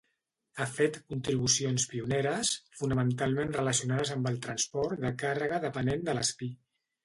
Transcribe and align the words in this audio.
Ha 0.55 0.65
fet 0.77 0.95
contribucions 1.13 1.85
pioneres, 1.91 2.55
fonamentalment 2.81 3.55
relacionades 3.61 4.15
amb 4.19 4.33
el 4.33 4.43
transport 4.49 5.07
de 5.07 5.15
càrrega 5.23 5.65
depenent 5.71 6.07
de 6.13 6.21
l'espí. 6.21 6.55